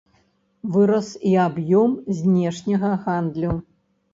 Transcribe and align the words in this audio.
Вырас 0.77 1.11
і 1.31 1.35
аб'ём 1.45 1.91
знешняга 2.21 2.91
гандлю. 3.05 3.53